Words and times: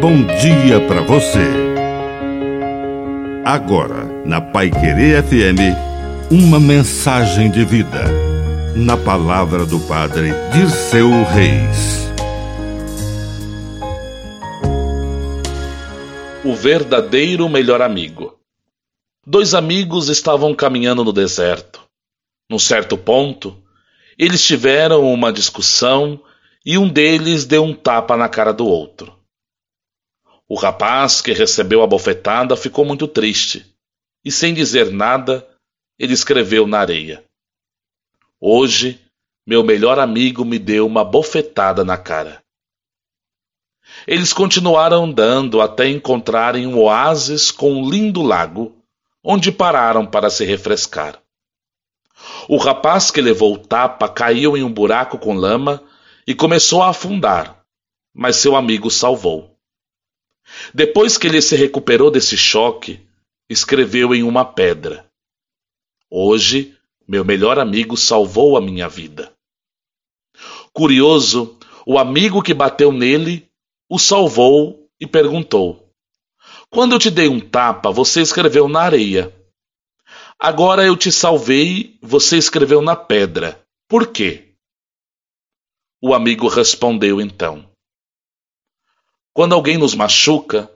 bom 0.00 0.24
dia 0.24 0.80
para 0.88 1.02
você. 1.02 1.46
Agora, 3.44 4.04
na 4.24 4.40
Pai 4.40 4.70
Querer 4.70 5.22
FM, 5.22 5.76
uma 6.30 6.58
mensagem 6.58 7.50
de 7.50 7.66
vida. 7.66 8.04
Na 8.74 8.96
palavra 8.96 9.66
do 9.66 9.78
Padre 9.80 10.30
Dirceu 10.54 11.10
Reis. 11.24 12.08
O 16.42 16.54
verdadeiro 16.54 17.46
melhor 17.50 17.82
amigo. 17.82 18.38
Dois 19.26 19.52
amigos 19.52 20.08
estavam 20.08 20.54
caminhando 20.54 21.04
no 21.04 21.12
deserto. 21.12 21.82
Num 22.48 22.58
certo 22.58 22.96
ponto, 22.96 23.54
eles 24.18 24.42
tiveram 24.42 25.12
uma 25.12 25.30
discussão 25.30 26.18
e 26.64 26.78
um 26.78 26.88
deles 26.88 27.44
deu 27.44 27.62
um 27.62 27.74
tapa 27.74 28.16
na 28.16 28.30
cara 28.30 28.54
do 28.54 28.66
outro. 28.66 29.19
O 30.52 30.56
rapaz 30.56 31.20
que 31.22 31.32
recebeu 31.32 31.80
a 31.80 31.86
bofetada 31.86 32.56
ficou 32.56 32.84
muito 32.84 33.06
triste 33.06 33.72
e, 34.24 34.32
sem 34.32 34.52
dizer 34.52 34.90
nada, 34.90 35.48
ele 35.96 36.12
escreveu 36.12 36.66
na 36.66 36.80
areia: 36.80 37.22
Hoje, 38.40 39.00
meu 39.46 39.62
melhor 39.62 40.00
amigo 40.00 40.44
me 40.44 40.58
deu 40.58 40.88
uma 40.88 41.04
bofetada 41.04 41.84
na 41.84 41.96
cara. 41.96 42.42
Eles 44.08 44.32
continuaram 44.32 45.04
andando 45.04 45.60
até 45.60 45.88
encontrarem 45.88 46.66
um 46.66 46.80
oásis 46.80 47.52
com 47.52 47.72
um 47.72 47.88
lindo 47.88 48.20
lago, 48.20 48.76
onde 49.22 49.52
pararam 49.52 50.04
para 50.04 50.30
se 50.30 50.44
refrescar. 50.44 51.22
O 52.48 52.56
rapaz 52.56 53.12
que 53.12 53.20
levou 53.20 53.54
o 53.54 53.58
tapa 53.58 54.08
caiu 54.08 54.56
em 54.56 54.64
um 54.64 54.72
buraco 54.72 55.16
com 55.16 55.32
lama 55.32 55.80
e 56.26 56.34
começou 56.34 56.82
a 56.82 56.88
afundar, 56.88 57.62
mas 58.12 58.34
seu 58.34 58.56
amigo 58.56 58.90
salvou. 58.90 59.49
Depois 60.74 61.16
que 61.16 61.26
ele 61.26 61.40
se 61.40 61.56
recuperou 61.56 62.10
desse 62.10 62.36
choque, 62.36 63.00
escreveu 63.48 64.14
em 64.14 64.22
uma 64.22 64.44
pedra: 64.44 65.06
Hoje, 66.10 66.76
meu 67.06 67.24
melhor 67.24 67.58
amigo 67.58 67.96
salvou 67.96 68.56
a 68.56 68.60
minha 68.60 68.88
vida. 68.88 69.32
Curioso, 70.72 71.58
o 71.86 71.98
amigo 71.98 72.42
que 72.42 72.54
bateu 72.54 72.92
nele 72.92 73.48
o 73.88 73.98
salvou 73.98 74.88
e 75.00 75.06
perguntou: 75.06 75.92
Quando 76.68 76.92
eu 76.92 76.98
te 76.98 77.10
dei 77.10 77.28
um 77.28 77.40
tapa, 77.40 77.90
você 77.90 78.20
escreveu 78.20 78.68
na 78.68 78.82
areia. 78.82 79.34
Agora 80.38 80.86
eu 80.86 80.96
te 80.96 81.10
salvei, 81.10 81.98
você 82.00 82.38
escreveu 82.38 82.80
na 82.80 82.96
pedra. 82.96 83.60
Por 83.88 84.06
quê? 84.06 84.54
O 86.00 86.14
amigo 86.14 86.46
respondeu 86.48 87.20
então: 87.20 87.68
Quando 89.40 89.54
alguém 89.54 89.78
nos 89.78 89.94
machuca, 89.94 90.70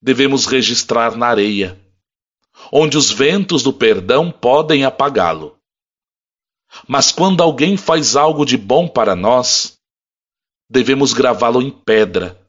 devemos 0.00 0.46
registrar 0.46 1.16
na 1.16 1.26
areia, 1.26 1.76
onde 2.70 2.96
os 2.96 3.10
ventos 3.10 3.64
do 3.64 3.72
perdão 3.72 4.30
podem 4.30 4.84
apagá-lo. 4.84 5.58
Mas 6.86 7.10
quando 7.10 7.42
alguém 7.42 7.76
faz 7.76 8.14
algo 8.14 8.44
de 8.44 8.56
bom 8.56 8.86
para 8.86 9.16
nós, 9.16 9.80
devemos 10.70 11.12
gravá-lo 11.12 11.60
em 11.60 11.72
pedra, 11.72 12.40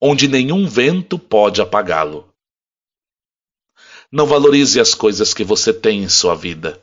onde 0.00 0.26
nenhum 0.26 0.66
vento 0.66 1.18
pode 1.18 1.60
apagá-lo. 1.60 2.26
Não 4.10 4.26
valorize 4.26 4.80
as 4.80 4.94
coisas 4.94 5.34
que 5.34 5.44
você 5.44 5.70
tem 5.70 6.02
em 6.02 6.08
sua 6.08 6.34
vida. 6.34 6.80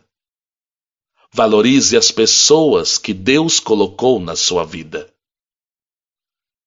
Valorize 1.31 1.97
as 1.97 2.11
pessoas 2.11 2.99
que 2.99 3.15
Deus 3.15 3.59
colocou 3.59 4.19
na 4.19 4.35
sua 4.35 4.63
vida. 4.63 5.11